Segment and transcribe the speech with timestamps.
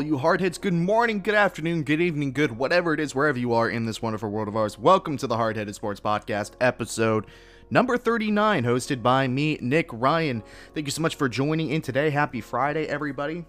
[0.00, 0.58] all you hardheads.
[0.58, 4.00] Good morning, good afternoon, good evening, good whatever it is, wherever you are in this
[4.00, 4.78] wonderful world of ours.
[4.78, 7.26] Welcome to the Hardheaded Sports Podcast, episode
[7.68, 10.42] number 39, hosted by me, Nick Ryan.
[10.74, 12.08] Thank you so much for joining in today.
[12.08, 13.44] Happy Friday, everybody.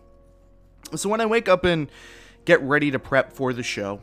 [0.94, 1.90] So, when I wake up and
[2.44, 4.02] get ready to prep for the show,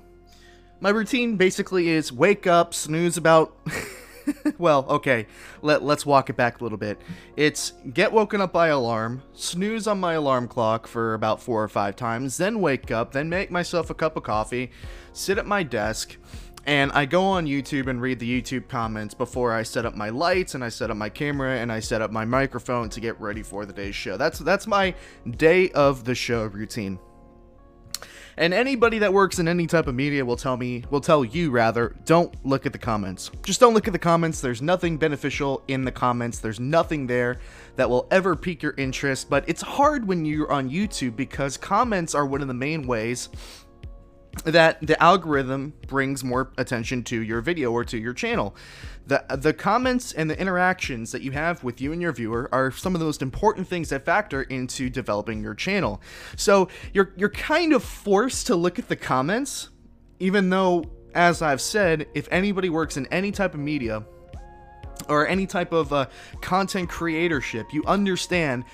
[0.80, 3.54] my routine basically is wake up, snooze about.
[4.58, 5.26] well, okay,
[5.62, 7.00] let, let's walk it back a little bit.
[7.36, 11.68] It's get woken up by alarm, snooze on my alarm clock for about four or
[11.68, 14.70] five times, then wake up, then make myself a cup of coffee,
[15.12, 16.16] sit at my desk,
[16.68, 20.10] and I go on YouTube and read the YouTube comments before I set up my
[20.10, 23.18] lights and I set up my camera and I set up my microphone to get
[23.18, 24.18] ready for the day's show.
[24.18, 24.94] That's that's my
[25.36, 26.98] day of the show routine.
[28.38, 31.50] And anybody that works in any type of media will tell me, will tell you
[31.50, 33.32] rather, don't look at the comments.
[33.42, 34.40] Just don't look at the comments.
[34.40, 36.38] There's nothing beneficial in the comments.
[36.38, 37.38] There's nothing there
[37.74, 39.28] that will ever pique your interest.
[39.28, 43.28] But it's hard when you're on YouTube because comments are one of the main ways
[44.44, 48.54] that the algorithm brings more attention to your video or to your channel.
[49.06, 52.70] The, the comments and the interactions that you have with you and your viewer are
[52.70, 56.00] some of the most important things that factor into developing your channel.
[56.36, 59.70] So you're you're kind of forced to look at the comments,
[60.18, 64.04] even though, as I've said, if anybody works in any type of media
[65.08, 66.06] or any type of uh,
[66.42, 68.64] content creatorship, you understand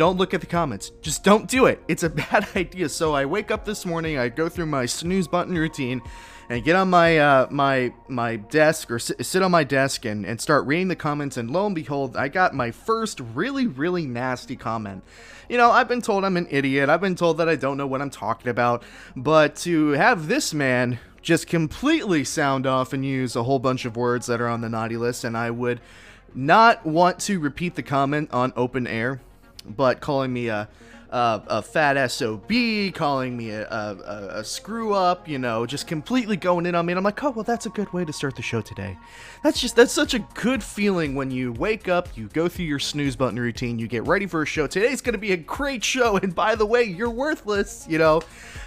[0.00, 0.92] don't look at the comments.
[1.02, 1.78] Just don't do it.
[1.86, 2.88] It's a bad idea.
[2.88, 6.00] So I wake up this morning, I go through my snooze button routine,
[6.48, 10.40] and get on my uh, my my desk or sit, on my desk and, and
[10.40, 11.36] start reading the comments.
[11.36, 15.04] And lo and behold, I got my first really really nasty comment.
[15.50, 16.88] You know, I've been told I'm an idiot.
[16.88, 18.82] I've been told that I don't know what I'm talking about.
[19.14, 23.98] But to have this man just completely sound off and use a whole bunch of
[23.98, 25.78] words that are on the naughty list, and I would
[26.34, 29.20] not want to repeat the comment on open air
[29.64, 30.68] but calling me a
[31.10, 32.50] a, a fat sob,
[32.94, 36.92] calling me a, a, a, screw up, you know, just completely going in on me.
[36.92, 38.96] And I'm like, oh well, that's a good way to start the show today.
[39.42, 42.78] That's just that's such a good feeling when you wake up, you go through your
[42.78, 44.66] snooze button routine, you get ready for a show.
[44.66, 48.22] Today's gonna be a great show, and by the way, you're worthless, you know.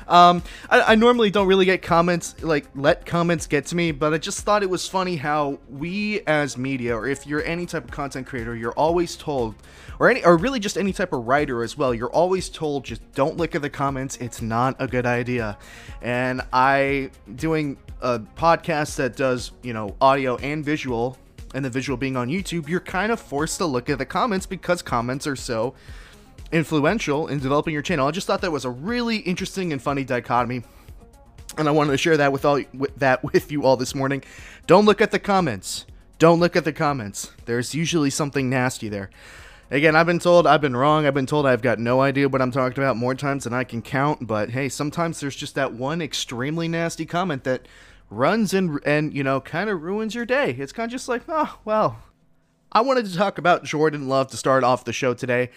[0.08, 4.14] Um, I, I normally don't really get comments like let comments get to me, but
[4.14, 7.86] I just thought it was funny how we as media, or if you're any type
[7.86, 9.56] of content creator, you're always told,
[10.00, 13.02] or any, or really just any type of writer as well, you're always told just
[13.14, 14.18] don't look at the comments.
[14.18, 15.58] It's not a good idea.
[16.02, 21.18] And I doing a podcast that does you know audio and visual,
[21.54, 24.46] and the visual being on YouTube, you're kind of forced to look at the comments
[24.46, 25.74] because comments are so
[26.52, 28.08] influential in developing your channel.
[28.08, 30.64] I just thought that was a really interesting and funny dichotomy.
[31.58, 34.24] And I wanted to share that with all with that with you all this morning.
[34.66, 35.86] Don't look at the comments.
[36.18, 37.32] Don't look at the comments.
[37.46, 39.10] There's usually something nasty there.
[39.74, 41.08] Again, I've been told I've been wrong.
[41.08, 43.64] I've been told I've got no idea what I'm talking about more times than I
[43.64, 44.28] can count.
[44.28, 47.68] But hey, sometimes there's just that one extremely nasty comment that
[48.08, 50.52] runs and and you know kind of ruins your day.
[50.52, 51.98] It's kind of just like, oh well.
[52.72, 55.50] I wanted to talk about Jordan Love to start off the show today.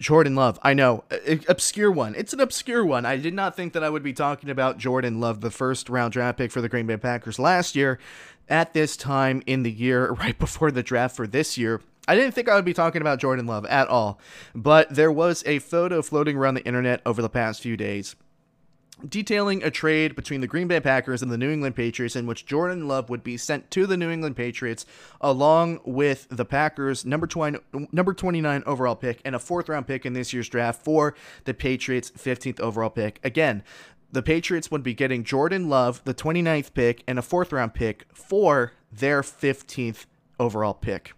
[0.00, 0.58] Jordan Love.
[0.64, 1.04] I know.
[1.48, 2.16] Obscure one.
[2.16, 3.06] It's an obscure one.
[3.06, 6.12] I did not think that I would be talking about Jordan Love, the first round
[6.12, 8.00] draft pick for the Green Bay Packers last year,
[8.48, 11.80] at this time in the year, right before the draft for this year.
[12.06, 14.20] I didn't think I would be talking about Jordan Love at all,
[14.54, 18.14] but there was a photo floating around the internet over the past few days
[19.08, 22.46] detailing a trade between the Green Bay Packers and the New England Patriots in which
[22.46, 24.86] Jordan Love would be sent to the New England Patriots
[25.20, 27.58] along with the Packers number 20,
[27.92, 31.54] number 29 overall pick and a fourth round pick in this year's draft for the
[31.54, 33.20] Patriots 15th overall pick.
[33.24, 33.62] Again,
[34.12, 38.06] the Patriots would be getting Jordan Love, the 29th pick and a fourth round pick
[38.12, 40.06] for their 15th
[40.38, 41.12] overall pick.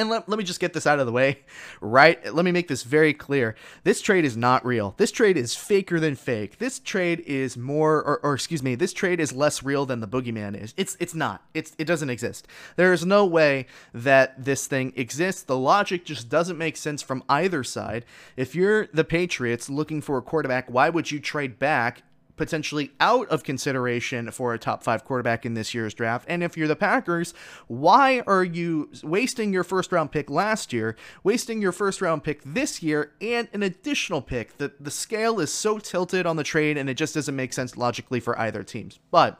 [0.00, 1.40] And let, let me just get this out of the way,
[1.82, 2.32] right?
[2.32, 3.54] Let me make this very clear.
[3.84, 4.94] This trade is not real.
[4.96, 6.56] This trade is faker than fake.
[6.56, 10.08] This trade is more, or, or excuse me, this trade is less real than the
[10.08, 10.72] boogeyman is.
[10.78, 11.44] It's it's not.
[11.52, 12.48] It's it doesn't exist.
[12.76, 15.42] There is no way that this thing exists.
[15.42, 18.06] The logic just doesn't make sense from either side.
[18.38, 22.04] If you're the Patriots looking for a quarterback, why would you trade back
[22.40, 26.24] potentially out of consideration for a top five quarterback in this year's draft?
[26.26, 27.34] And if you're the Packers,
[27.66, 32.40] why are you wasting your first round pick last year, wasting your first round pick
[32.42, 34.56] this year, and an additional pick?
[34.56, 37.76] The, the scale is so tilted on the trade, and it just doesn't make sense
[37.76, 38.98] logically for either teams.
[39.10, 39.38] But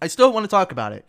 [0.00, 1.04] I still want to talk about it.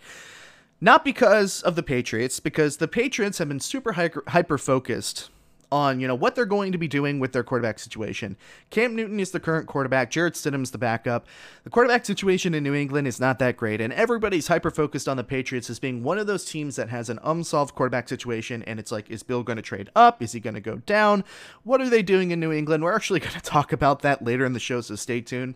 [0.82, 5.30] Not because of the Patriots, because the Patriots have been super hyper focused
[5.72, 8.38] on you know what they're going to be doing with their quarterback situation.
[8.70, 11.26] Cam Newton is the current quarterback, Jarrett Stidham's the backup.
[11.64, 15.18] The quarterback situation in New England is not that great, and everybody's hyper focused on
[15.18, 18.64] the Patriots as being one of those teams that has an unsolved quarterback situation.
[18.64, 20.22] And it's like, is Bill going to trade up?
[20.22, 21.24] Is he going to go down?
[21.64, 22.84] What are they doing in New England?
[22.84, 25.56] We're actually going to talk about that later in the show, so stay tuned.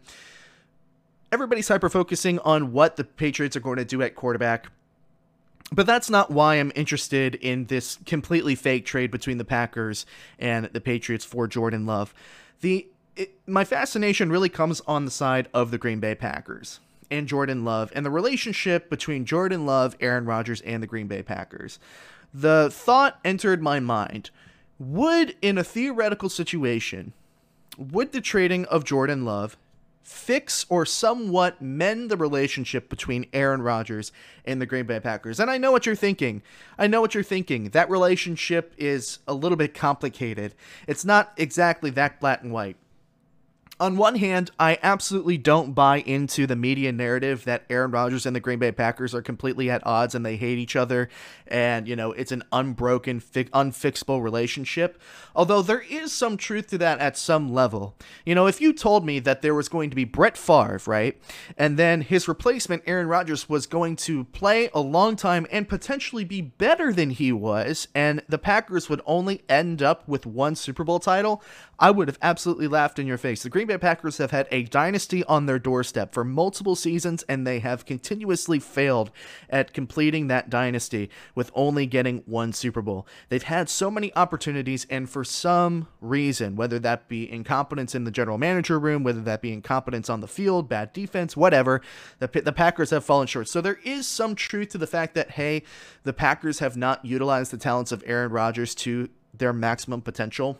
[1.31, 4.67] Everybody's hyper focusing on what the Patriots are going to do at quarterback
[5.71, 10.06] but that's not why I'm interested in this completely fake trade between the Packers
[10.38, 12.13] and the Patriots for Jordan Love.
[12.62, 16.79] The it, my fascination really comes on the side of the Green Bay Packers
[17.09, 21.21] and Jordan Love and the relationship between Jordan Love, Aaron Rodgers, and the Green Bay
[21.21, 21.77] Packers.
[22.33, 24.29] The thought entered my mind
[24.79, 27.13] would, in a theoretical situation,
[27.77, 29.57] would the trading of Jordan Love
[30.03, 34.12] fix or somewhat mend the relationship between Aaron Rodgers
[34.45, 35.39] and the Green Bay Packers.
[35.39, 36.42] And I know what you're thinking.
[36.77, 37.69] I know what you're thinking.
[37.69, 40.56] That relationship is a little bit complicated.
[40.88, 42.77] It's not exactly that black and white
[43.81, 48.35] on one hand, I absolutely don't buy into the media narrative that Aaron Rodgers and
[48.35, 51.09] the Green Bay Packers are completely at odds and they hate each other
[51.47, 55.01] and, you know, it's an unbroken, fi- unfixable relationship.
[55.35, 57.97] Although there is some truth to that at some level.
[58.25, 61.19] You know, if you told me that there was going to be Brett Favre, right,
[61.57, 66.23] and then his replacement, Aaron Rodgers, was going to play a long time and potentially
[66.23, 70.83] be better than he was, and the Packers would only end up with one Super
[70.83, 71.41] Bowl title,
[71.79, 73.43] I would have absolutely laughed in your face.
[73.43, 77.45] The Green Bay Packers have had a dynasty on their doorstep for multiple seasons, and
[77.45, 79.12] they have continuously failed
[79.50, 83.07] at completing that dynasty with only getting one Super Bowl.
[83.29, 88.12] They've had so many opportunities, and for some reason, whether that be incompetence in the
[88.12, 91.81] general manager room, whether that be incompetence on the field, bad defense, whatever,
[92.19, 93.47] the, the Packers have fallen short.
[93.47, 95.63] So there is some truth to the fact that, hey,
[96.03, 100.59] the Packers have not utilized the talents of Aaron Rodgers to their maximum potential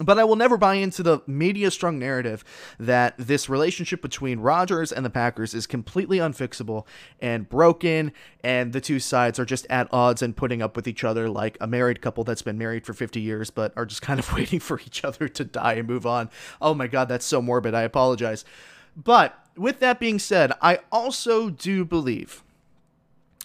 [0.00, 2.44] but I will never buy into the media strong narrative
[2.78, 6.86] that this relationship between Rodgers and the Packers is completely unfixable
[7.20, 8.12] and broken,
[8.44, 11.58] and the two sides are just at odds and putting up with each other like
[11.60, 14.60] a married couple that's been married for 50 years but are just kind of waiting
[14.60, 16.30] for each other to die and move on.
[16.60, 17.74] Oh my God, that's so morbid.
[17.74, 18.44] I apologize.
[18.96, 22.42] But with that being said, I also do believe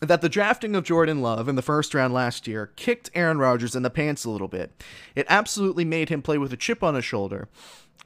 [0.06, 3.76] that the drafting of Jordan Love in the first round last year kicked Aaron Rodgers
[3.76, 4.84] in the pants a little bit.
[5.16, 7.48] It absolutely made him play with a chip on his shoulder.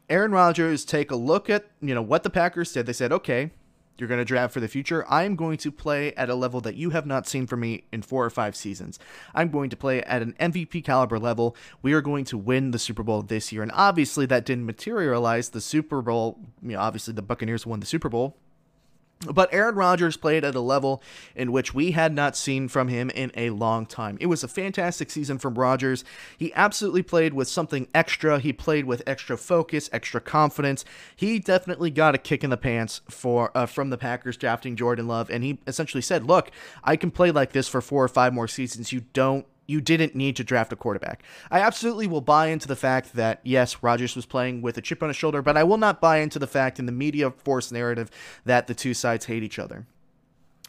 [0.10, 2.86] Aaron Rodgers take a look at, you know, what the Packers did.
[2.86, 3.52] They said, "Okay,
[3.98, 5.06] you're going to draft for the future.
[5.10, 8.02] I'm going to play at a level that you have not seen from me in
[8.02, 9.00] four or five seasons.
[9.34, 11.56] I'm going to play at an MVP caliber level.
[11.82, 15.50] We are going to win the Super Bowl this year." And obviously that didn't materialize.
[15.50, 18.38] The Super Bowl, you know, obviously the Buccaneers won the Super Bowl
[19.26, 21.02] but Aaron Rodgers played at a level
[21.36, 24.18] in which we had not seen from him in a long time.
[24.22, 26.04] It was a fantastic season from Rodgers.
[26.38, 28.40] He absolutely played with something extra.
[28.40, 30.86] He played with extra focus, extra confidence.
[31.16, 35.08] He definitely got a kick in the pants for uh, from the Packers drafting Jordan
[35.08, 36.52] Love, and he essentially said, "Look,
[36.84, 38.92] I can play like this for four or five more seasons.
[38.92, 41.24] You don't you didn't need to draft a quarterback.
[41.52, 45.04] I absolutely will buy into the fact that, yes, Rodgers was playing with a chip
[45.04, 47.72] on his shoulder, but I will not buy into the fact in the media force
[47.72, 48.10] narrative
[48.46, 49.86] that the two sides hate each other.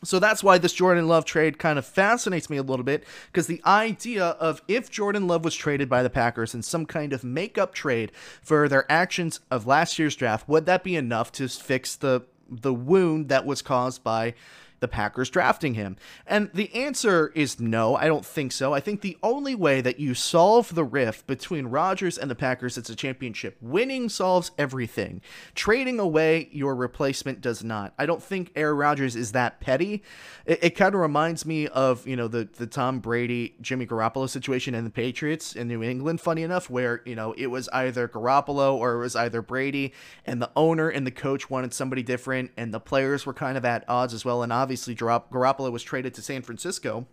[0.05, 3.49] So that's why this Jordan Love trade kind of fascinates me a little bit because
[3.49, 7.25] the idea of if Jordan Love was traded by the Packers in some kind of
[7.25, 11.97] makeup trade for their actions of last year's draft, would that be enough to fix
[11.97, 14.34] the the wound that was caused by
[14.81, 15.97] the Packers drafting him?
[16.27, 18.73] And the answer is no, I don't think so.
[18.73, 22.79] I think the only way that you solve the rift between Rodgers and the Packers
[22.79, 23.56] it's a championship.
[23.61, 25.20] Winning solves everything.
[25.55, 27.93] Trading away your replacement does not.
[27.99, 30.03] I don't think Aaron Rodgers is that petty.
[30.47, 34.29] It, it kind of reminds me of, you know, the, the Tom Brady, Jimmy Garoppolo
[34.29, 38.08] situation in the Patriots in New England, funny enough, where, you know, it was either
[38.08, 39.93] Garoppolo or it was either Brady,
[40.25, 43.65] and the owner and the coach wanted somebody different, and the players were kind of
[43.65, 44.43] at odds as well.
[44.43, 47.06] And obviously, obviously Garoppolo was traded to San Francisco.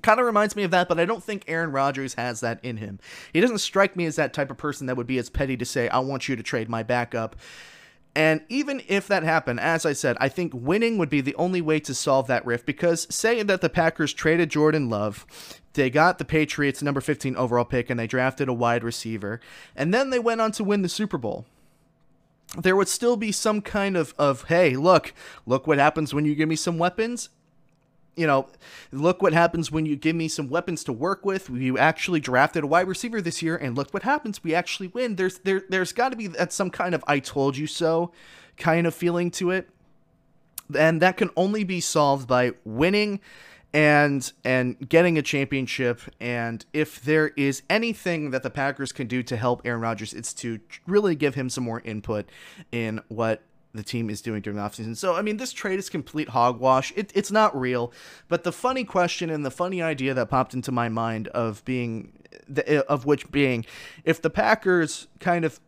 [0.00, 2.78] Kind of reminds me of that, but I don't think Aaron Rodgers has that in
[2.78, 2.98] him.
[3.34, 5.66] He doesn't strike me as that type of person that would be as petty to
[5.66, 7.36] say, I want you to trade my backup.
[8.14, 11.60] And even if that happened, as I said, I think winning would be the only
[11.60, 16.16] way to solve that rift because saying that the Packers traded Jordan Love, they got
[16.16, 19.40] the Patriots number 15 overall pick and they drafted a wide receiver,
[19.76, 21.44] and then they went on to win the Super Bowl
[22.58, 25.14] there would still be some kind of of hey look
[25.46, 27.30] look what happens when you give me some weapons.
[28.14, 28.48] You know
[28.90, 31.48] look what happens when you give me some weapons to work with.
[31.48, 34.44] You actually drafted a wide receiver this year and look what happens.
[34.44, 35.16] We actually win.
[35.16, 38.12] There's there there's got to be that some kind of i told you so
[38.56, 39.70] kind of feeling to it.
[40.76, 43.20] And that can only be solved by winning
[43.74, 49.22] and and getting a championship and if there is anything that the Packers can do
[49.22, 52.28] to help Aaron Rodgers it's to really give him some more input
[52.70, 53.42] in what
[53.74, 54.96] the team is doing during the offseason.
[54.96, 56.92] So, I mean, this trade is complete hogwash.
[56.94, 57.92] It, it's not real.
[58.28, 62.12] But the funny question and the funny idea that popped into my mind of being,
[62.46, 63.64] the, of which being,
[64.04, 65.58] if the Packers kind of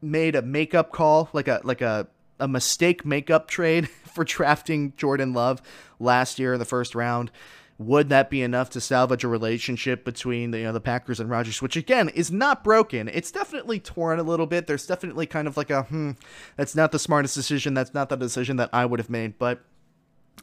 [0.00, 2.06] made a makeup call, like a like a
[2.40, 5.62] a mistake makeup trade for drafting Jordan Love
[5.98, 7.30] last year in the first round.
[7.78, 11.30] Would that be enough to salvage a relationship between the, you know the Packers and
[11.30, 13.08] Rodgers, which again is not broken?
[13.08, 14.66] It's definitely torn a little bit.
[14.66, 16.10] There's definitely kind of like a hmm,
[16.56, 17.72] that's not the smartest decision.
[17.72, 19.38] That's not the decision that I would have made.
[19.38, 19.64] But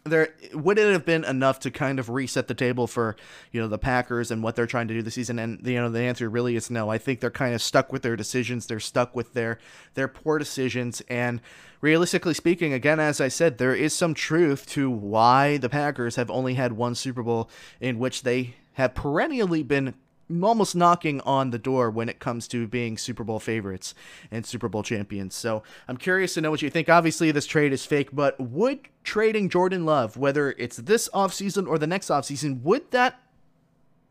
[0.04, 3.16] there would it have been enough to kind of reset the table for
[3.51, 5.39] you know the Packers and what they're trying to do this season?
[5.39, 6.89] And you know the answer really is no.
[6.89, 8.68] I think they're kind of stuck with their decisions.
[8.68, 9.60] They're stuck with their
[9.94, 11.01] their poor decisions.
[11.10, 11.42] And
[11.82, 16.32] realistically speaking, again, as I said, there is some truth to why the Packers have
[16.32, 17.50] only had one Super Bowl
[17.80, 19.96] in which they have perennially been
[20.42, 23.94] almost knocking on the door when it comes to being Super Bowl favorites
[24.30, 25.36] and Super Bowl champions.
[25.36, 26.90] So I'm curious to know what you think.
[26.90, 31.78] Obviously, this trade is fake, but would trading Jordan Love, whether it's this offseason or
[31.78, 33.20] the next offseason, would that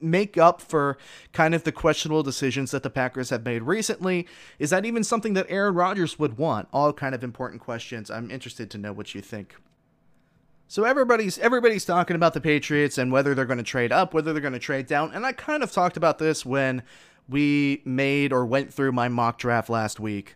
[0.01, 0.99] make up for
[1.33, 4.27] kind of the questionable decisions that the Packers have made recently?
[4.59, 6.69] Is that even something that Aaron Rodgers would want?
[6.73, 8.11] All kind of important questions.
[8.11, 9.57] I'm interested to know what you think.
[10.69, 14.33] So everybody's everybody's talking about the Patriots and whether they're going to trade up, whether
[14.33, 15.13] they're going to trade down.
[15.13, 16.83] And I kind of talked about this when
[17.29, 20.35] we made or went through my mock draft last week.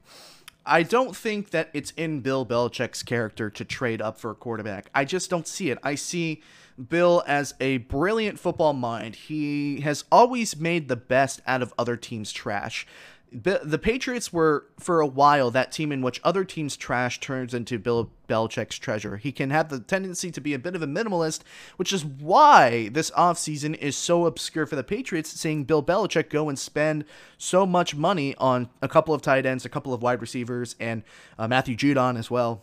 [0.64, 4.88] I don't think that it's in Bill Belichick's character to trade up for a quarterback.
[4.94, 5.78] I just don't see it.
[5.82, 6.42] I see
[6.88, 9.16] Bill as a brilliant football mind.
[9.16, 12.86] He has always made the best out of other teams' trash
[13.32, 17.78] the Patriots were for a while that team in which other teams' trash turns into
[17.78, 19.18] Bill Belichick's treasure.
[19.18, 21.42] He can have the tendency to be a bit of a minimalist,
[21.76, 26.48] which is why this offseason is so obscure for the Patriots, seeing Bill Belichick go
[26.48, 27.04] and spend
[27.38, 31.02] so much money on a couple of tight ends, a couple of wide receivers, and
[31.38, 32.62] uh, Matthew Judon as well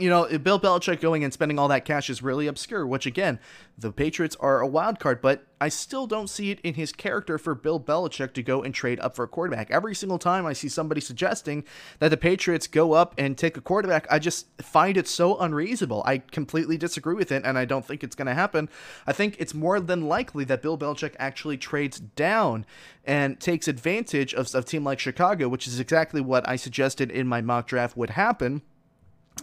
[0.00, 3.38] you know, Bill Belichick going and spending all that cash is really obscure, which again,
[3.76, 7.36] the Patriots are a wild card, but I still don't see it in his character
[7.38, 9.70] for Bill Belichick to go and trade up for a quarterback.
[9.70, 11.64] Every single time I see somebody suggesting
[11.98, 16.02] that the Patriots go up and take a quarterback, I just find it so unreasonable.
[16.06, 18.68] I completely disagree with it, and I don't think it's going to happen.
[19.06, 22.64] I think it's more than likely that Bill Belichick actually trades down
[23.04, 27.26] and takes advantage of a team like Chicago, which is exactly what I suggested in
[27.26, 28.62] my mock draft would happen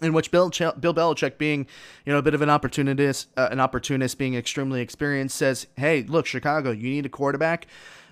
[0.02, 1.68] in which Bill Ch- Bill Belichick, being
[2.06, 6.04] you know a bit of an opportunist, uh, an opportunist, being extremely experienced, says, "Hey,
[6.04, 7.68] look, Chicago, you need a quarterback.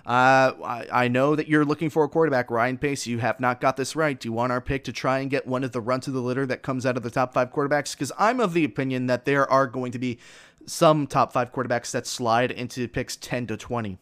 [0.06, 3.08] Uh, I, I know that you're looking for a quarterback, Ryan Pace.
[3.08, 4.18] You have not got this right.
[4.18, 6.20] Do you want our pick to try and get one of the run to the
[6.20, 7.92] litter that comes out of the top five quarterbacks?
[7.92, 10.20] Because I'm of the opinion that there are going to be
[10.64, 13.98] some top five quarterbacks that slide into picks 10 to 20.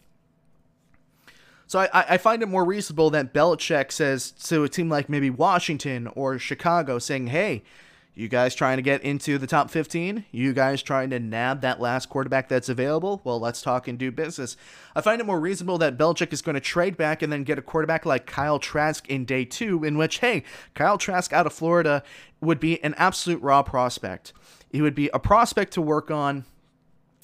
[1.66, 5.30] So I, I find it more reasonable that Belichick says to a team like maybe
[5.30, 7.62] Washington or Chicago, saying, "Hey,
[8.16, 10.24] you guys trying to get into the top 15?
[10.30, 13.20] You guys trying to nab that last quarterback that's available?
[13.24, 14.56] Well, let's talk and do business.
[14.94, 17.58] I find it more reasonable that Belichick is going to trade back and then get
[17.58, 20.44] a quarterback like Kyle Trask in day two, in which, hey,
[20.74, 22.04] Kyle Trask out of Florida
[22.40, 24.32] would be an absolute raw prospect.
[24.70, 26.44] He would be a prospect to work on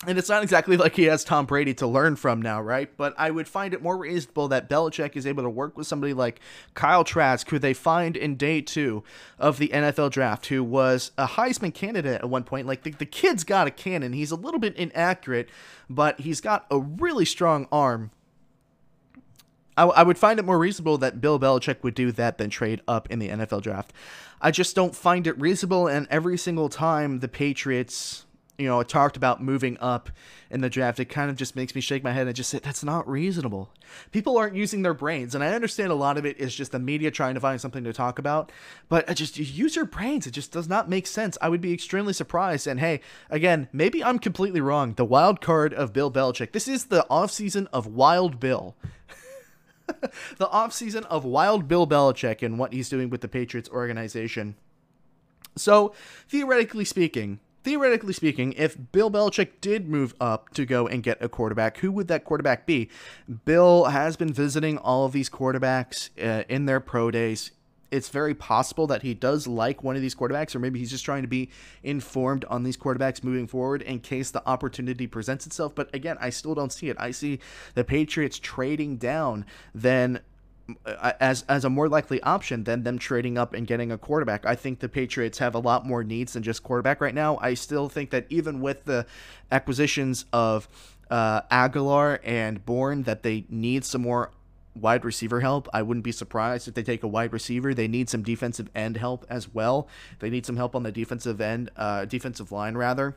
[0.06, 2.90] and it's not exactly like he has Tom Brady to learn from now, right?
[2.96, 6.14] But I would find it more reasonable that Belichick is able to work with somebody
[6.14, 6.40] like
[6.72, 9.04] Kyle Trask, who they find in day two
[9.38, 12.66] of the NFL draft, who was a Heisman candidate at one point.
[12.66, 14.14] Like the, the kid's got a cannon.
[14.14, 15.50] He's a little bit inaccurate,
[15.90, 18.10] but he's got a really strong arm.
[19.76, 22.80] I, I would find it more reasonable that Bill Belichick would do that than trade
[22.88, 23.92] up in the NFL draft.
[24.40, 28.24] I just don't find it reasonable, and every single time the Patriots
[28.60, 30.10] you know, talked about moving up
[30.50, 32.58] in the draft, it kind of just makes me shake my head and just say,
[32.58, 33.70] that's not reasonable.
[34.10, 35.34] People aren't using their brains.
[35.34, 37.84] And I understand a lot of it is just the media trying to find something
[37.84, 38.52] to talk about,
[38.88, 40.26] but just use your brains.
[40.26, 41.38] It just does not make sense.
[41.40, 42.66] I would be extremely surprised.
[42.66, 43.00] And hey,
[43.30, 44.92] again, maybe I'm completely wrong.
[44.94, 46.52] The wild card of Bill Belichick.
[46.52, 48.76] This is the offseason of Wild Bill.
[49.86, 54.56] the offseason of Wild Bill Belichick and what he's doing with the Patriots organization.
[55.56, 55.94] So,
[56.28, 61.28] theoretically speaking, theoretically speaking, if Bill Belichick did move up to go and get a
[61.28, 62.88] quarterback, who would that quarterback be?
[63.44, 67.52] Bill has been visiting all of these quarterbacks uh, in their pro days.
[67.90, 71.04] It's very possible that he does like one of these quarterbacks, or maybe he's just
[71.04, 71.50] trying to be
[71.82, 75.74] informed on these quarterbacks moving forward in case the opportunity presents itself.
[75.74, 76.96] But again, I still don't see it.
[77.00, 77.40] I see
[77.74, 80.20] the Patriots trading down, then
[80.86, 84.44] as as a more likely option than them trading up and getting a quarterback.
[84.46, 87.38] I think the Patriots have a lot more needs than just quarterback right now.
[87.40, 89.06] I still think that even with the
[89.50, 90.68] acquisitions of
[91.10, 94.30] uh, Agholor and Bourne, that they need some more
[94.74, 95.68] wide receiver help.
[95.72, 97.74] I wouldn't be surprised if they take a wide receiver.
[97.74, 99.88] They need some defensive end help as well.
[100.20, 103.16] They need some help on the defensive end, uh, defensive line rather.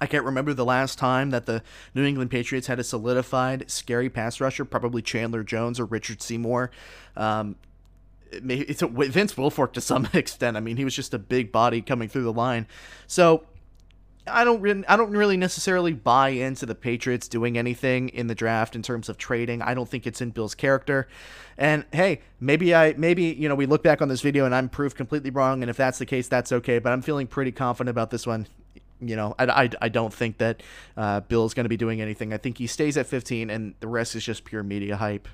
[0.00, 1.62] I can't remember the last time that the
[1.94, 6.70] New England Patriots had a solidified, scary pass rusher, probably Chandler Jones or Richard Seymour.
[7.16, 7.56] Um,
[8.30, 10.56] it's a, Vince Wilfork to some extent.
[10.56, 12.66] I mean, he was just a big body coming through the line.
[13.06, 13.44] So
[14.26, 18.34] I don't really, I don't really necessarily buy into the Patriots doing anything in the
[18.34, 19.62] draft in terms of trading.
[19.62, 21.06] I don't think it's in Bill's character.
[21.56, 24.68] And hey, maybe I maybe you know we look back on this video and I'm
[24.68, 25.62] proved completely wrong.
[25.62, 26.80] And if that's the case, that's okay.
[26.80, 28.46] But I'm feeling pretty confident about this one.
[29.00, 30.62] You know, I, I, I don't think that
[30.96, 32.32] uh, Bill's going to be doing anything.
[32.32, 35.28] I think he stays at 15, and the rest is just pure media hype.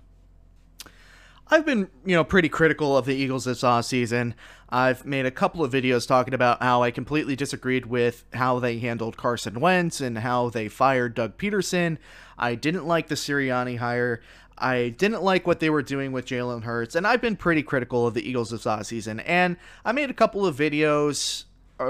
[1.48, 4.32] I've been, you know, pretty critical of the Eagles this offseason.
[4.70, 8.78] I've made a couple of videos talking about how I completely disagreed with how they
[8.78, 11.98] handled Carson Wentz and how they fired Doug Pederson.
[12.38, 14.22] I didn't like the Sirianni hire.
[14.56, 18.06] I didn't like what they were doing with Jalen Hurts, and I've been pretty critical
[18.06, 19.22] of the Eagles this offseason.
[19.26, 21.44] And I made a couple of videos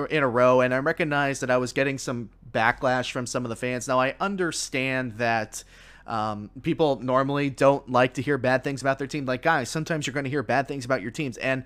[0.06, 3.48] in a row, and I recognized that I was getting some backlash from some of
[3.48, 3.88] the fans.
[3.88, 5.64] Now, I understand that
[6.06, 9.24] um, people normally don't like to hear bad things about their team.
[9.24, 11.36] Like, guys, sometimes you're going to hear bad things about your teams.
[11.38, 11.64] And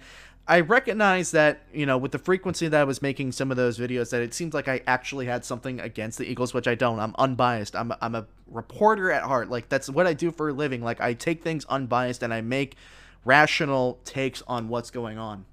[0.48, 3.78] I recognize that, you know, with the frequency that I was making some of those
[3.78, 7.00] videos, that it seems like I actually had something against the Eagles, which I don't.
[7.00, 7.74] I'm unbiased.
[7.74, 9.50] I'm, I'm a reporter at heart.
[9.50, 10.82] Like, that's what I do for a living.
[10.82, 12.76] Like, I take things unbiased and I make
[13.24, 15.46] rational takes on what's going on.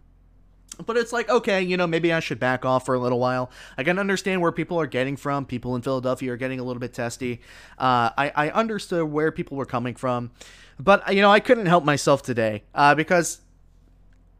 [0.75, 3.51] But it's like, okay, you know, maybe I should back off for a little while.
[3.77, 5.45] I can understand where people are getting from.
[5.45, 7.41] People in Philadelphia are getting a little bit testy.
[7.77, 10.31] Uh, I, I understood where people were coming from.
[10.79, 13.41] But, you know, I couldn't help myself today uh, because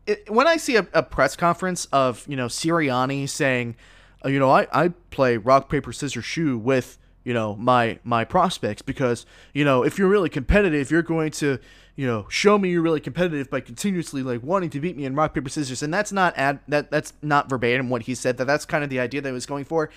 [0.07, 3.75] it, when I see a, a, press conference of, you know, Sirianni saying,
[4.25, 8.23] uh, you know, I, I play rock, paper, scissors, shoe with, you know, my, my
[8.25, 11.59] prospects because, you know, if you're really competitive, you're going to,
[11.95, 15.15] you know, show me you're really competitive by continuously like wanting to beat me in
[15.15, 15.83] rock paper scissors.
[15.83, 18.37] And that's not ad that that's not verbatim what he said.
[18.37, 19.89] That that's kind of the idea that he was going for.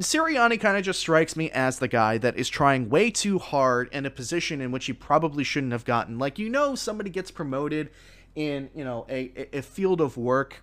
[0.00, 3.88] Sirianni kind of just strikes me as the guy that is trying way too hard
[3.92, 6.18] in a position in which he probably shouldn't have gotten.
[6.18, 7.90] Like you know, somebody gets promoted
[8.34, 10.62] in you know a a field of work,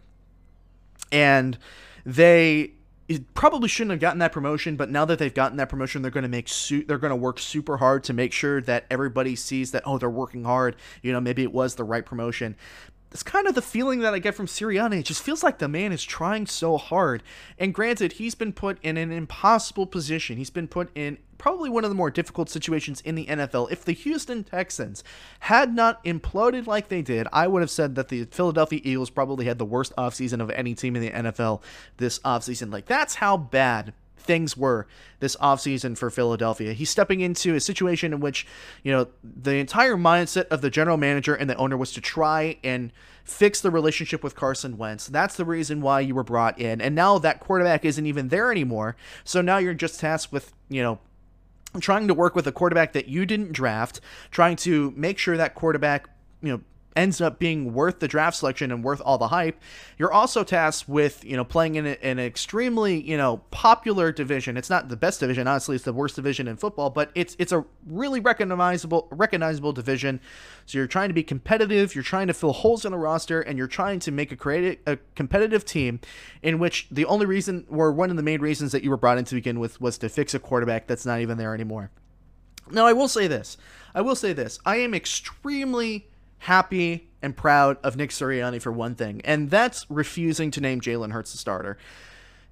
[1.12, 1.58] and
[2.06, 2.72] they
[3.18, 6.24] probably shouldn't have gotten that promotion, but now that they've gotten that promotion, they're going
[6.24, 9.72] to make su- they're going to work super hard to make sure that everybody sees
[9.72, 10.76] that oh they're working hard.
[11.02, 12.56] You know, maybe it was the right promotion.
[13.12, 15.00] It's kind of the feeling that I get from Sirianni.
[15.00, 17.24] It just feels like the man is trying so hard.
[17.58, 20.38] And granted, he's been put in an impossible position.
[20.38, 23.72] He's been put in probably one of the more difficult situations in the NFL.
[23.72, 25.04] If the Houston Texans
[25.40, 29.46] had not imploded like they did, I would have said that the Philadelphia Eagles probably
[29.46, 31.64] had the worst offseason of any team in the NFL
[31.98, 32.72] this offseason.
[32.72, 34.86] Like, that's how bad things were
[35.22, 36.74] this offseason for Philadelphia.
[36.74, 38.46] He's stepping into a situation in which,
[38.84, 42.58] you know, the entire mindset of the general manager and the owner was to try
[42.64, 42.92] and
[43.24, 45.08] fix the relationship with Carson Wentz.
[45.08, 46.82] That's the reason why you were brought in.
[46.82, 48.96] And now that quarterback isn't even there anymore.
[49.24, 51.00] So now you're just tasked with, you know,
[51.80, 54.02] trying to work with a quarterback that you didn't draft,
[54.32, 56.10] trying to make sure that quarterback,
[56.42, 56.62] you know,
[56.96, 59.62] ends up being worth the draft selection and worth all the hype.
[59.98, 64.58] You're also tasked with, you know, playing in, a, an extremely, you know, popular division.
[64.58, 67.52] It's not the best division, honestly, it's the worst division in football, but it's it's
[67.52, 70.20] a really recognizable recognizable division.
[70.66, 73.58] So you're trying to be competitive, you're trying to fill holes in the roster, and
[73.58, 76.00] you're trying to make a creative a competitive team
[76.42, 79.18] in which the only reason or one of the main reasons that you were brought
[79.18, 81.92] in to begin with was to fix a quarterback that's not even there anymore.
[82.72, 83.58] Now I will say this.
[83.96, 84.60] I will say this.
[84.66, 86.08] I am extremely
[86.40, 91.12] happy and proud of Nick Sirianni for one thing, and that's refusing to name Jalen
[91.12, 91.78] Hurts the starter.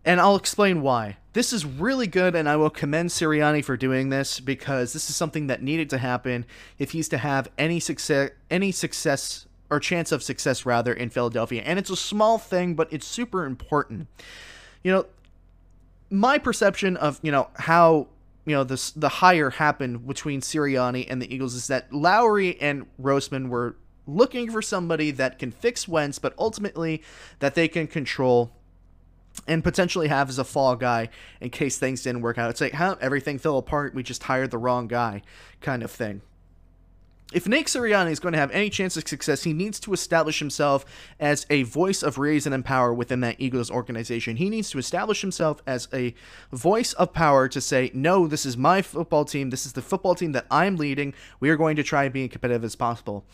[0.05, 1.17] And I'll explain why.
[1.33, 5.17] This is really good, and I will commend Sirianni for doing this because this is
[5.17, 6.45] something that needed to happen
[6.79, 11.61] if he's to have any success, any success or chance of success rather in Philadelphia.
[11.65, 14.07] And it's a small thing, but it's super important.
[14.81, 15.05] You know,
[16.09, 18.07] my perception of you know how
[18.47, 22.85] you know this the hire happened between Sirianni and the Eagles is that Lurie and
[22.99, 23.75] Roseman were
[24.07, 27.03] looking for somebody that can fix Wentz, but ultimately
[27.39, 28.53] that they can control
[29.49, 31.09] and potentially have as a fall guy
[31.41, 32.49] in case things didn't work out.
[32.49, 35.23] It's like how everything fell apart, we just hired the wrong guy
[35.59, 36.21] kind of thing
[37.33, 40.39] if Nick Sirianni is going to have any chance of success, he needs to establish
[40.39, 40.85] himself
[41.19, 44.37] as a voice of reason and power within that Eagles organization.
[44.37, 46.13] He needs to establish himself as a
[46.53, 49.49] voice of power to say, no, this is my football team.
[49.49, 51.13] This is the football team that I'm leading.
[51.41, 53.25] We are going to try and be competitive as possible.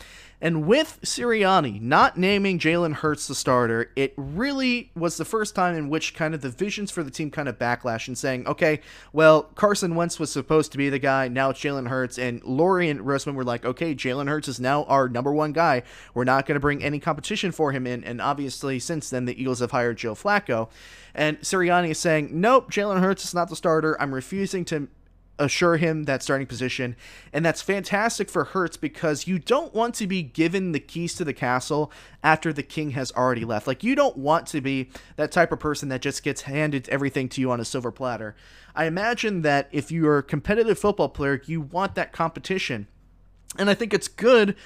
[0.44, 5.74] And with Sirianni not naming Jalen Hurts the starter, it really was the first time
[5.74, 8.82] in which kind of the visions for the team kind of backlash and saying, okay,
[9.14, 12.18] well, Carson Wentz was supposed to be the guy, now it's Jalen Hurts.
[12.18, 15.82] And Lurie and Roseman were like, okay, Jalen Hurts is now our number one guy.
[16.12, 18.04] We're not going to bring any competition for him in.
[18.04, 20.68] And obviously, since then, the Eagles have hired Joe Flacco.
[21.14, 23.98] And Sirianni is saying, nope, Jalen Hurts is not the starter.
[23.98, 24.88] I'm refusing to
[25.38, 26.96] assure him that starting position.
[27.32, 31.24] And that's fantastic for Hurts because you don't want to be given the keys to
[31.24, 31.90] the castle
[32.22, 33.66] after the king has already left.
[33.66, 37.28] Like, you don't want to be that type of person that just gets handed everything
[37.30, 38.36] to you on a silver platter.
[38.74, 42.86] I imagine that if you're a competitive football player, you want that competition.
[43.58, 44.56] And I think it's good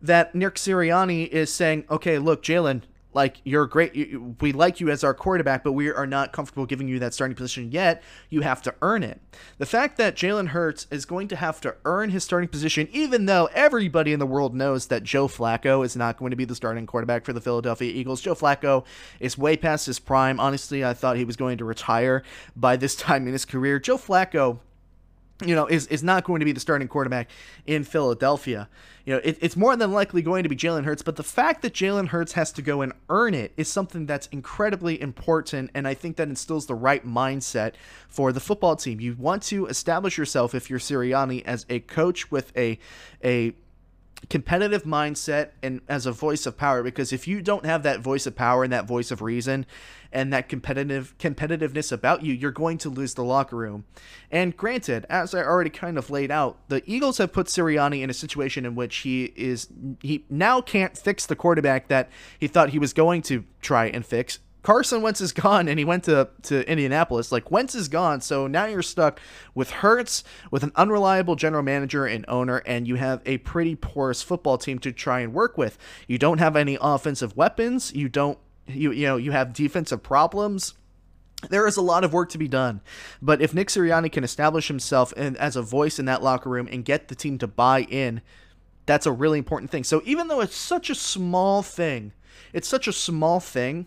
[0.00, 2.82] that Nick Sirianni is saying, okay, look, Jalen,
[3.16, 6.86] like you're great we like you as our quarterback but we are not comfortable giving
[6.86, 8.02] you that starting position yet.
[8.28, 9.20] You have to earn it.
[9.58, 13.24] The fact that jalen hurts is going to have to earn his starting position even
[13.24, 16.54] though everybody in the world knows that joe flacco is not going to be the
[16.54, 18.20] starting quarterback for the philadelphia eagles.
[18.20, 18.84] Joe flacco
[19.18, 20.38] is way past his prime.
[20.38, 22.22] Honestly i thought he was going to retire
[22.54, 23.78] by this time in his career.
[23.80, 24.60] Joe flacco
[25.44, 27.28] you know, is, is not going to be the starting quarterback
[27.66, 28.68] in Philadelphia.
[29.04, 31.62] You know, it, it's more than likely going to be Jalen Hurts, but the fact
[31.62, 35.86] that Jalen Hurts has to go and earn it is something that's incredibly important, and
[35.86, 37.74] I think that instills the right mindset
[38.08, 39.00] for the football team.
[39.00, 42.78] You want to establish yourself, if you're Sirianni, as a coach with a
[43.22, 43.52] a
[44.28, 48.26] competitive mindset and as a voice of power because if you don't have that voice
[48.26, 49.64] of power and that voice of reason
[50.12, 53.84] and that competitive competitiveness about you you're going to lose the locker room.
[54.30, 58.10] And granted as i already kind of laid out the eagles have put sirianni in
[58.10, 59.68] a situation in which he is
[60.00, 64.04] he now can't fix the quarterback that he thought he was going to try and
[64.04, 67.30] fix Carson Wentz is gone and he went to, to Indianapolis.
[67.30, 69.20] Like, Wentz is gone, so now you're stuck
[69.54, 74.22] with Hurts, with an unreliable general manager and owner, and you have a pretty porous
[74.22, 75.78] football team to try and work with.
[76.08, 77.94] You don't have any offensive weapons.
[77.94, 80.74] You don't, you, you know, you have defensive problems
[81.50, 82.80] there is a lot of work to be done.
[83.20, 86.66] But if Nick Sirianni can establish himself in, as a voice in that locker room
[86.72, 88.22] and get the team to buy in,
[88.86, 89.84] that's a really important thing.
[89.84, 92.12] So even though it's such a small thing,
[92.54, 93.86] it's such a small thing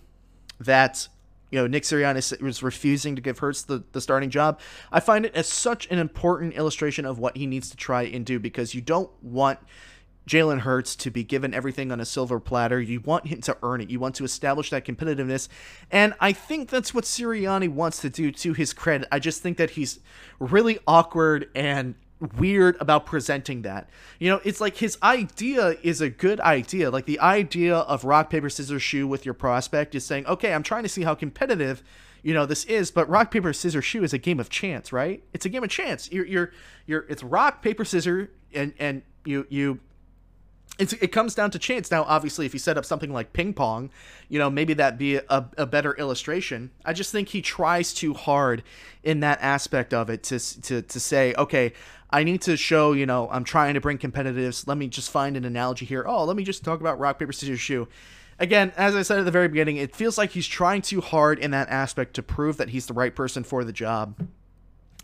[0.59, 1.07] that
[1.51, 4.59] you know Nick Sirianni was refusing to give Hurts the, the starting job.
[4.91, 8.25] I find it as such an important illustration of what he needs to try and
[8.25, 9.59] do because you don't want
[10.29, 12.79] Jalen Hurts to be given everything on a silver platter.
[12.79, 13.89] You want him to earn it.
[13.89, 15.47] You want to establish that competitiveness.
[15.89, 19.07] And I think that's what Sirianni wants to do to his credit.
[19.11, 19.99] I just think that he's
[20.37, 21.95] really awkward and
[22.37, 23.89] weird about presenting that.
[24.19, 26.91] You know, it's like his idea is a good idea.
[26.91, 30.63] Like the idea of rock paper scissors shoe with your prospect is saying, "Okay, I'm
[30.63, 31.83] trying to see how competitive,
[32.21, 35.23] you know, this is, but rock paper scissors shoe is a game of chance, right?
[35.33, 36.11] It's a game of chance.
[36.11, 36.51] You're you're
[36.85, 39.79] you're it's rock paper scissors and and you you
[40.79, 41.91] it's, it comes down to chance.
[41.91, 43.91] Now, obviously, if you set up something like ping pong,
[44.29, 46.71] you know, maybe that'd be a, a better illustration.
[46.85, 48.63] I just think he tries too hard
[49.03, 51.73] in that aspect of it to, to, to say, okay,
[52.09, 54.67] I need to show, you know, I'm trying to bring competitiveness.
[54.67, 56.03] Let me just find an analogy here.
[56.07, 57.87] Oh, let me just talk about rock, paper, scissors, shoe.
[58.39, 61.39] Again, as I said at the very beginning, it feels like he's trying too hard
[61.39, 64.27] in that aspect to prove that he's the right person for the job.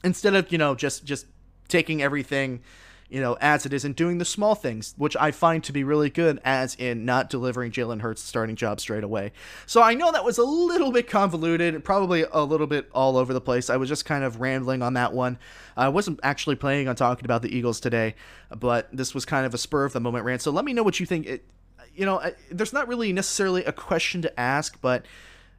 [0.05, 1.25] Instead of, you know, just just
[1.67, 2.61] taking everything
[3.09, 5.83] you know, as it is in doing the small things, which I find to be
[5.83, 9.31] really good, as in not delivering Jalen Hurts' starting job straight away.
[9.67, 13.31] So I know that was a little bit convoluted, probably a little bit all over
[13.31, 13.69] the place.
[13.69, 15.37] I was just kind of rambling on that one.
[15.77, 18.15] I wasn't actually planning on talking about the Eagles today,
[18.49, 20.41] but this was kind of a spur of the moment rant.
[20.41, 21.27] So let me know what you think.
[21.27, 21.45] It,
[21.93, 25.05] you know, there's not really necessarily a question to ask, but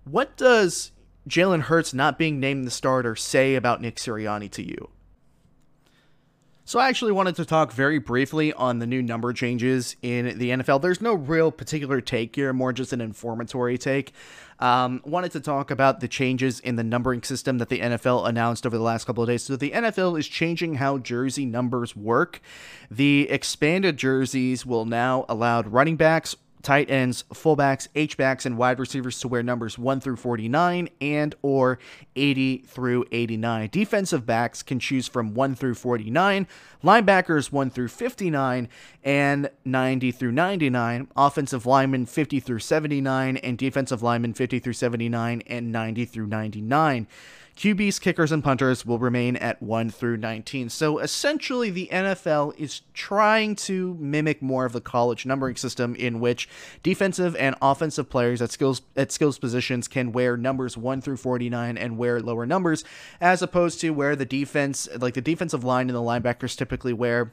[0.04, 0.90] what does
[1.28, 4.90] Jalen Hurts not being named the starter say about Nick Sirianni to you?
[6.68, 10.50] So I actually wanted to talk very briefly on the new number changes in the
[10.50, 10.82] NFL.
[10.82, 14.12] There's no real particular take here, more just an informatory take.
[14.58, 18.66] Um, wanted to talk about the changes in the numbering system that the NFL announced
[18.66, 19.44] over the last couple of days.
[19.44, 22.40] So the NFL is changing how jersey numbers work.
[22.90, 26.34] The expanded jerseys will now allow running backs,
[26.66, 31.78] tight ends, fullbacks, H-backs, and wide receivers to wear numbers 1 through 49 and or
[32.16, 33.68] 80 through 89.
[33.70, 36.48] Defensive backs can choose from 1 through 49,
[36.82, 38.68] linebackers 1 through 59
[39.04, 45.42] and 90 through 99, offensive linemen 50 through 79 and defensive linemen 50 through 79
[45.46, 47.06] and 90 through 99.
[47.56, 50.68] QBs, kickers, and punters will remain at 1 through 19.
[50.68, 56.20] So essentially, the NFL is trying to mimic more of the college numbering system in
[56.20, 56.48] which
[56.82, 61.78] defensive and offensive players at skills at skills positions can wear numbers 1 through 49
[61.78, 62.84] and wear lower numbers,
[63.22, 67.32] as opposed to where the defense, like the defensive line and the linebackers typically wear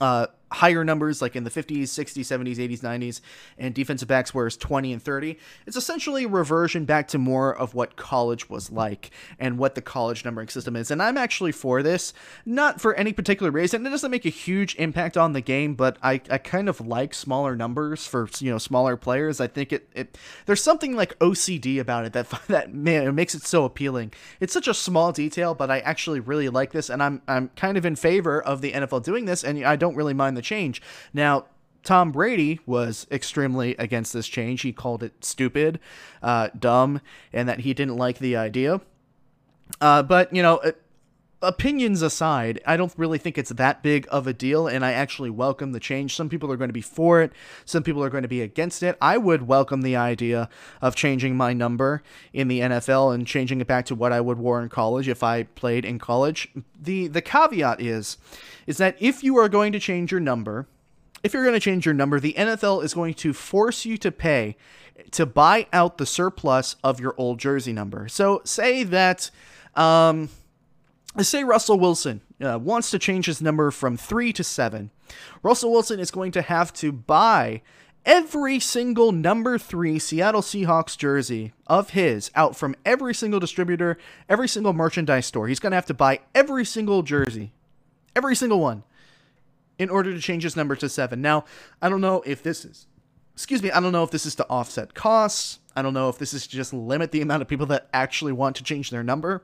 [0.00, 3.20] uh, higher numbers like in the 50s, 60s, 70s, 80s, 90s,
[3.58, 5.38] and defensive backs wears 20 and 30.
[5.66, 9.82] It's essentially a reversion back to more of what college was like and what the
[9.82, 10.90] college numbering system is.
[10.90, 12.14] And I'm actually for this,
[12.46, 13.86] not for any particular reason.
[13.86, 17.14] It doesn't make a huge impact on the game, but I, I kind of like
[17.14, 19.40] smaller numbers for you know smaller players.
[19.40, 23.34] I think it, it there's something like OCD about it that that man it makes
[23.34, 24.12] it so appealing.
[24.40, 27.76] It's such a small detail, but I actually really like this, and I'm I'm kind
[27.76, 30.80] of in favor of the NFL doing this, and I don't really mind the change.
[31.12, 31.44] Now,
[31.82, 34.62] Tom Brady was extremely against this change.
[34.62, 35.80] He called it stupid,
[36.22, 37.00] uh, dumb,
[37.32, 38.80] and that he didn't like the idea.
[39.80, 40.60] Uh, but, you know,
[41.40, 45.30] opinions aside, I don't really think it's that big of a deal, and I actually
[45.30, 46.14] welcome the change.
[46.14, 47.32] Some people are going to be for it,
[47.64, 48.96] some people are going to be against it.
[49.00, 50.48] I would welcome the idea
[50.80, 54.38] of changing my number in the NFL and changing it back to what I would
[54.38, 56.48] wear in college if I played in college.
[56.78, 58.18] The the caveat is
[58.66, 60.66] is that if you are going to change your number,
[61.22, 64.10] if you're going to change your number, the NFL is going to force you to
[64.10, 64.56] pay
[65.12, 68.08] to buy out the surplus of your old jersey number.
[68.08, 69.30] So say that
[69.76, 70.30] um
[71.20, 74.90] say Russell Wilson uh, wants to change his number from three to seven.
[75.42, 77.62] Russell Wilson is going to have to buy
[78.04, 84.48] every single number three Seattle Seahawks jersey of his out from every single distributor, every
[84.48, 85.48] single merchandise store.
[85.48, 87.52] He's going to have to buy every single jersey,
[88.14, 88.84] every single one,
[89.78, 91.20] in order to change his number to seven.
[91.20, 91.44] Now,
[91.82, 92.86] I don't know if this is,
[93.34, 95.58] excuse me, I don't know if this is to offset costs.
[95.76, 98.32] I don't know if this is to just limit the amount of people that actually
[98.32, 99.42] want to change their number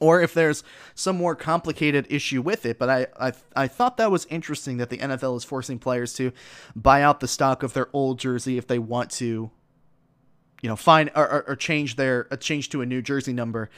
[0.00, 0.62] or if there's
[0.94, 2.78] some more complicated issue with it.
[2.78, 6.32] But I, I, I thought that was interesting that the NFL is forcing players to
[6.74, 9.50] buy out the stock of their old jersey if they want to,
[10.62, 13.70] you know, find or, or, or change their uh, change to a new jersey number.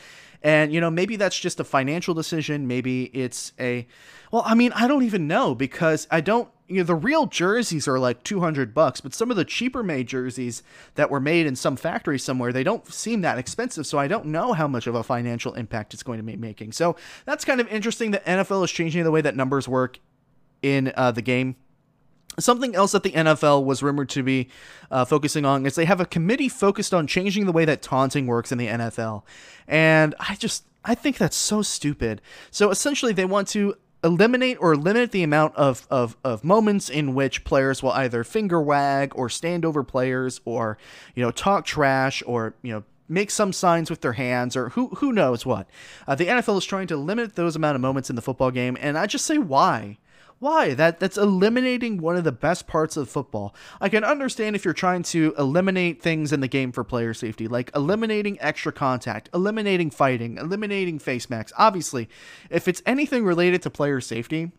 [0.43, 2.67] And you know, maybe that's just a financial decision.
[2.67, 3.87] Maybe it's a,
[4.31, 7.89] well, I mean, I don't even know because I don't you know the real jerseys
[7.89, 10.63] are like 200 bucks but some of the cheaper made jerseys
[10.95, 14.27] that were made in some factory somewhere they don't seem that expensive so i don't
[14.27, 17.61] know how much of a financial impact it's going to be making so that's kind
[17.61, 19.99] of interesting that nfl is changing the way that numbers work
[20.63, 21.57] in uh, the game
[22.39, 24.49] Something else that the NFL was rumored to be
[24.91, 28.27] uh, focusing on is they have a committee focused on changing the way that taunting
[28.27, 29.25] works in the NFL.
[29.67, 32.23] And I just, I think that's so stupid.
[32.53, 37.15] So essentially, they want to eliminate or limit the amount of, of, of moments in
[37.15, 40.79] which players will either finger wag or stand over players or,
[41.15, 44.89] you know, talk trash or, you know, make some signs with their hands or who
[44.97, 45.69] who knows what.
[46.07, 48.77] Uh, the NFL is trying to limit those amount of moments in the football game,
[48.81, 49.99] and I just say why.
[50.41, 50.75] Why?
[50.75, 53.57] That that's eliminating one of the best parts of football.
[53.81, 57.49] I can understand if you're trying to eliminate things in the game for player safety,
[57.49, 61.53] like eliminating extra contact, eliminating fighting, eliminating face masks.
[61.59, 62.09] Obviously,
[62.51, 64.53] if it's anything related to player safety,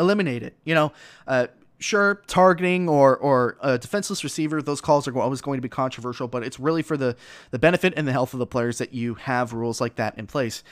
[0.00, 0.56] eliminate it.
[0.64, 0.92] You know,
[1.28, 1.46] uh,
[1.78, 6.26] sure, targeting or or a defenseless receiver, those calls are always going to be controversial,
[6.26, 7.14] but it's really for the
[7.52, 10.26] the benefit and the health of the players that you have rules like that in
[10.26, 10.64] place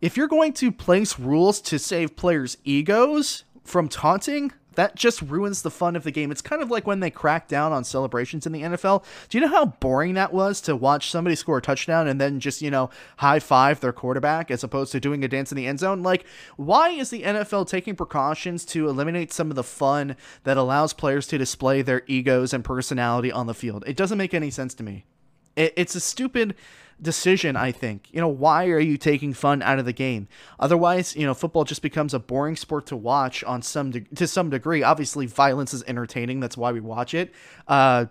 [0.00, 5.62] if you're going to place rules to save players' egos from taunting, that just ruins
[5.62, 6.30] the fun of the game.
[6.30, 9.04] It's kind of like when they crack down on celebrations in the NFL.
[9.28, 12.40] Do you know how boring that was to watch somebody score a touchdown and then
[12.40, 15.66] just, you know, high five their quarterback as opposed to doing a dance in the
[15.66, 16.02] end zone?
[16.02, 16.24] Like,
[16.56, 21.26] why is the NFL taking precautions to eliminate some of the fun that allows players
[21.28, 23.84] to display their egos and personality on the field?
[23.86, 25.04] It doesn't make any sense to me.
[25.56, 26.54] it's a stupid
[27.02, 28.08] decision, I think.
[28.12, 30.28] You know, why are you taking fun out of the game?
[30.58, 34.26] Otherwise, you know, football just becomes a boring sport to watch on some de- to
[34.26, 34.82] some degree.
[34.82, 36.40] Obviously, violence is entertaining.
[36.40, 37.32] That's why we watch it.
[37.66, 38.06] Uh,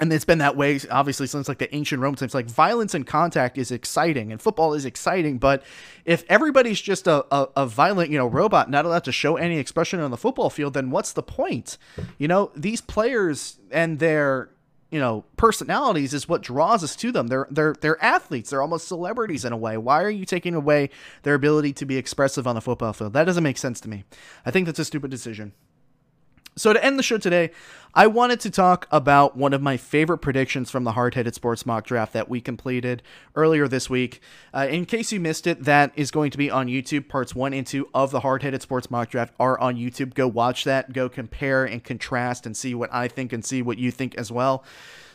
[0.00, 2.34] and it's been that way obviously since like the ancient Rome times.
[2.34, 5.38] Like violence and contact is exciting, and football is exciting.
[5.38, 5.64] But
[6.04, 9.58] if everybody's just a, a, a, violent, you know, robot, not allowed to show any
[9.58, 11.78] expression on the football field, then what's the point?
[12.18, 14.50] You know, these players and their
[14.90, 17.28] you know personalities is what draws us to them.
[17.28, 18.50] They're they're they're athletes.
[18.50, 19.76] They're almost celebrities in a way.
[19.76, 20.90] Why are you taking away
[21.22, 23.12] their ability to be expressive on the football field?
[23.12, 24.04] That doesn't make sense to me.
[24.46, 25.52] I think that's a stupid decision
[26.58, 27.50] so, to end the show today,
[27.94, 31.64] I wanted to talk about one of my favorite predictions from the Hard Headed Sports
[31.64, 33.02] mock draft that we completed
[33.34, 34.20] earlier this week.
[34.52, 37.08] Uh, in case you missed it, that is going to be on YouTube.
[37.08, 40.14] Parts one and two of the Hard Headed Sports mock draft are on YouTube.
[40.14, 43.78] Go watch that, go compare and contrast and see what I think and see what
[43.78, 44.64] you think as well.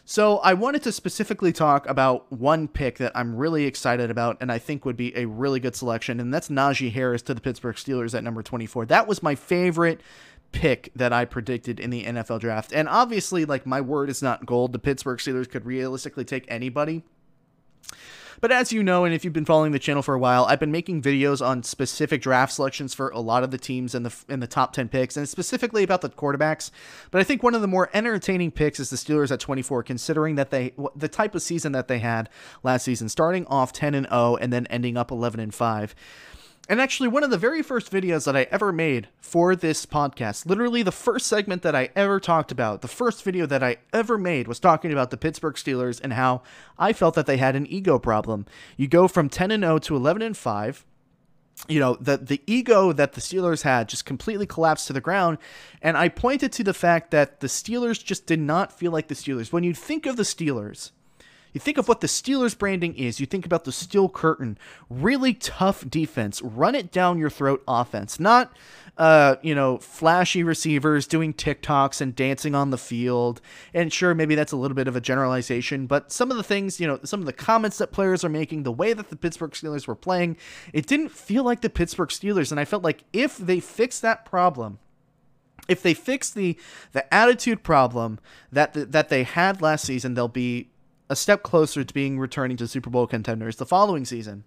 [0.05, 4.51] So, I wanted to specifically talk about one pick that I'm really excited about and
[4.51, 7.77] I think would be a really good selection, and that's Najee Harris to the Pittsburgh
[7.77, 8.87] Steelers at number 24.
[8.87, 10.01] That was my favorite
[10.53, 12.71] pick that I predicted in the NFL draft.
[12.71, 14.71] And obviously, like my word is not gold.
[14.71, 17.03] The Pittsburgh Steelers could realistically take anybody.
[18.43, 20.59] But as you know, and if you've been following the channel for a while, I've
[20.59, 24.13] been making videos on specific draft selections for a lot of the teams in the
[24.27, 26.69] in the top 10 picks, and specifically about the quarterbacks.
[27.09, 30.35] But I think one of the more entertaining picks is the Steelers at 24, considering
[30.35, 32.29] that they the type of season that they had
[32.63, 35.95] last season, starting off 10 and 0 and then ending up 11 and 5.
[36.69, 40.45] And actually, one of the very first videos that I ever made for this podcast,
[40.45, 44.17] literally the first segment that I ever talked about, the first video that I ever
[44.17, 46.41] made was talking about the Pittsburgh Steelers and how
[46.79, 48.45] I felt that they had an ego problem.
[48.77, 50.85] You go from 10 and 0 to 11 and 5
[51.67, 55.37] you know the the ego that the Steelers had just completely collapsed to the ground
[55.83, 59.15] and I pointed to the fact that the Steelers just did not feel like the
[59.15, 60.89] Steelers when you think of the Steelers
[61.53, 64.57] you think of what the Steelers branding is, you think about the steel curtain,
[64.89, 68.51] really tough defense, run it down your throat offense, not
[68.97, 73.41] uh, you know, flashy receivers doing TikToks and dancing on the field.
[73.73, 76.79] And sure, maybe that's a little bit of a generalization, but some of the things,
[76.79, 79.51] you know, some of the comments that players are making, the way that the Pittsburgh
[79.51, 80.37] Steelers were playing,
[80.73, 82.51] it didn't feel like the Pittsburgh Steelers.
[82.51, 84.77] And I felt like if they fix that problem,
[85.67, 86.57] if they fix the
[86.91, 88.19] the attitude problem
[88.51, 90.72] that the, that they had last season, they'll be
[91.13, 94.43] a step closer to being returning to Super Bowl contenders the following season.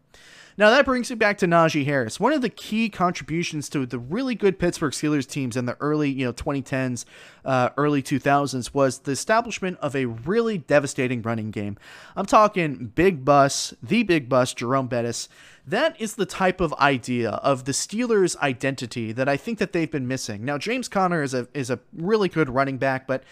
[0.58, 2.18] Now that brings me back to Najee Harris.
[2.18, 6.10] One of the key contributions to the really good Pittsburgh Steelers teams in the early,
[6.10, 7.04] you know, 2010s,
[7.44, 11.78] uh, early 2000s was the establishment of a really devastating running game.
[12.16, 15.28] I'm talking big bus, the big bus, Jerome Bettis.
[15.64, 19.90] That is the type of idea of the Steelers' identity that I think that they've
[19.90, 20.44] been missing.
[20.44, 23.22] Now James Conner is a is a really good running back, but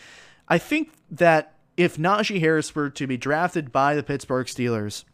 [0.47, 5.05] I think that if Najee Harris were to be drafted by the Pittsburgh Steelers,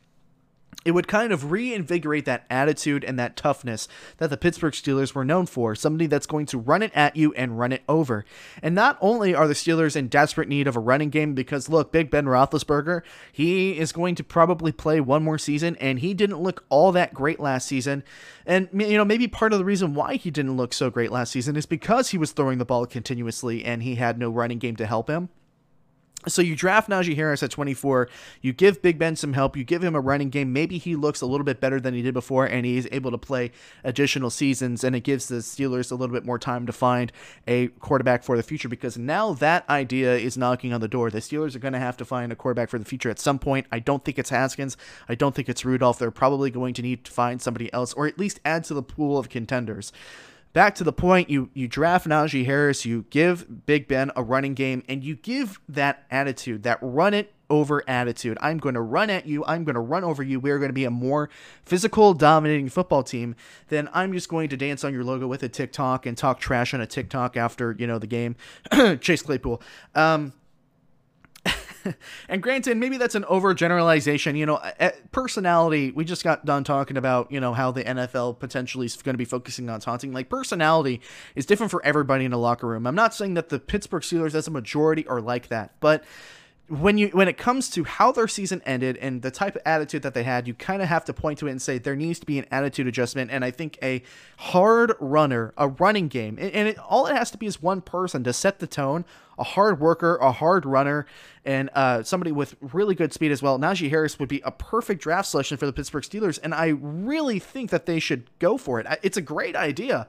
[0.85, 5.25] it would kind of reinvigorate that attitude and that toughness that the Pittsburgh Steelers were
[5.25, 5.75] known for.
[5.75, 8.25] Somebody that's going to run it at you and run it over.
[8.63, 11.93] And not only are the Steelers in desperate need of a running game, because look,
[11.93, 16.41] Big Ben Roethlisberger, he is going to probably play one more season, and he didn't
[16.41, 18.03] look all that great last season.
[18.47, 21.33] And you know, maybe part of the reason why he didn't look so great last
[21.33, 24.77] season is because he was throwing the ball continuously and he had no running game
[24.77, 25.29] to help him.
[26.29, 28.09] So you draft Najee Harris at 24.
[28.43, 29.57] You give Big Ben some help.
[29.57, 30.53] You give him a running game.
[30.53, 33.19] Maybe he looks a little bit better than he did before, and he's able to
[33.19, 33.53] play
[33.85, 34.85] additional seasons.
[34.85, 37.11] And it gives the Steelers a little bit more time to find
[37.49, 41.11] a quarterback for the future because now that idea is knocking on the door.
[41.11, 43.39] The Steelers are going to have to find a quarterback for the future at some
[43.39, 43.67] point.
[43.73, 44.77] I don't think it's Haskins.
[45.09, 45.99] I don't think it's Rudolph.
[45.99, 48.83] They're probably going to need to find somebody else, or at least add to the
[48.83, 49.91] pool of contenders
[50.53, 54.55] back to the point, you you draft Najee Harris, you give Big Ben a running
[54.55, 58.39] game, and you give that attitude, that run it over attitude.
[58.41, 59.45] I'm going to run at you.
[59.45, 60.39] I'm going to run over you.
[60.39, 61.29] We're going to be a more
[61.65, 63.35] physical, dominating football team
[63.69, 66.73] Then I'm just going to dance on your logo with a TikTok and talk trash
[66.73, 68.37] on a TikTok after you know the game.
[69.01, 69.61] Chase Claypool.
[69.95, 70.33] Um,
[72.29, 74.37] and granted, maybe that's an overgeneralization.
[74.37, 74.61] You know,
[75.13, 75.91] personality.
[75.91, 79.19] We just got done talking about you know how the NFL potentially is going to
[79.19, 80.13] be focusing on taunting.
[80.13, 81.01] Like personality
[81.35, 82.87] is different for everybody in a locker room.
[82.87, 86.05] I'm not saying that the Pittsburgh Steelers as a majority are like that, but
[86.71, 90.03] when you when it comes to how their season ended and the type of attitude
[90.03, 92.21] that they had, you kind of have to point to it and say there needs
[92.21, 93.33] to be an attitude adjustment.
[93.33, 94.03] And I think a
[94.39, 98.23] hard runner, a running game, and it, all it has to be is one person
[98.23, 99.05] to set the tone.
[99.37, 101.07] A hard worker, a hard runner,
[101.47, 103.59] and uh, somebody with really good speed as well.
[103.59, 107.39] Najee Harris would be a perfect draft selection for the Pittsburgh Steelers, and I really
[107.39, 108.87] think that they should go for it.
[109.03, 110.09] It's a great idea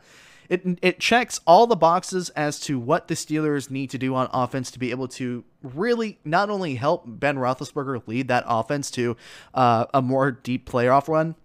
[0.52, 4.30] it it checks all the boxes as to what the Steelers need to do on
[4.34, 9.16] offense to be able to really not only help Ben Roethlisberger lead that offense to
[9.54, 11.36] uh, a more deep playoff run,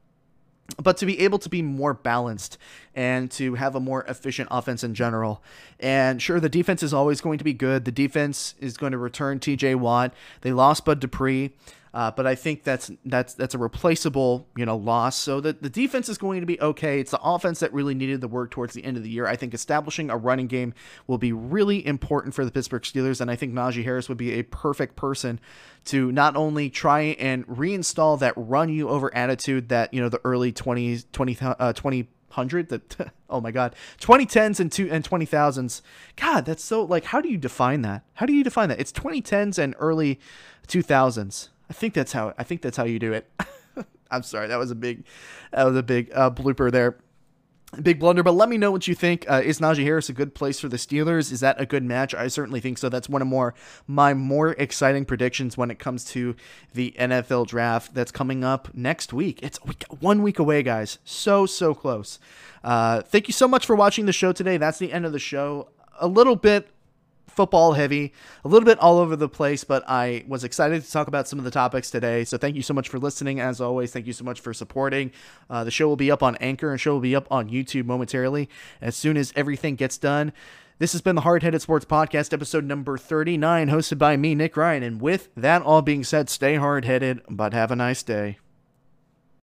[0.83, 2.59] but to be able to be more balanced
[2.97, 5.40] and to have a more efficient offense in general.
[5.79, 7.85] And sure, the defense is always going to be good.
[7.85, 10.14] The defense is going to return TJ Watt.
[10.40, 11.53] They lost Bud Dupree.
[11.97, 15.17] Uh, but I think that's that's that's a replaceable you know loss.
[15.17, 17.01] So the, the defense is going to be okay.
[17.01, 19.27] It's the offense that really needed the work towards the end of the year.
[19.27, 20.75] I think establishing a running game
[21.07, 24.33] will be really important for the Pittsburgh Steelers, and I think Najee Harris would be
[24.33, 25.41] a perfect person
[25.87, 30.21] to not only try and reinstall that run you over attitude that you know the
[30.23, 35.81] early 20s 20 uh, 20 hundred that oh my god 2010s and two and 20,000s
[36.17, 38.93] god that's so like how do you define that how do you define that it's
[38.93, 40.21] 2010s and early
[40.69, 43.31] 2000s I think that's how I think that's how you do it.
[44.11, 45.05] I'm sorry, that was a big
[45.53, 46.99] that was a big uh, blooper there.
[47.83, 49.29] Big blunder, but let me know what you think.
[49.29, 51.33] Uh, is Najee Harris a good place for the Steelers?
[51.33, 52.14] Is that a good match?
[52.14, 52.89] I certainly think so.
[52.89, 53.55] That's one of more
[53.89, 56.37] my more exciting predictions when it comes to
[56.75, 59.41] the NFL draft that's coming up next week.
[59.43, 59.59] It's
[59.99, 60.99] one week away, guys.
[61.05, 62.21] So so close.
[62.62, 64.57] Uh, thank you so much for watching the show today.
[64.57, 65.69] That's the end of the show.
[66.01, 66.69] A little bit
[67.37, 68.12] football heavy,
[68.45, 71.39] a little bit all over the place, but I was excited to talk about some
[71.39, 72.24] of the topics today.
[72.24, 73.39] So thank you so much for listening.
[73.39, 75.12] As always, thank you so much for supporting.
[75.49, 77.84] Uh, the show will be up on Anchor and show will be up on YouTube
[77.84, 78.49] momentarily
[78.80, 80.32] as soon as everything gets done.
[80.78, 84.57] This has been the Hard Headed Sports Podcast, episode number 39, hosted by me, Nick
[84.57, 84.82] Ryan.
[84.82, 88.39] And with that all being said, stay hard headed, but have a nice day.